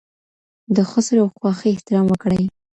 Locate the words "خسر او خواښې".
0.89-1.67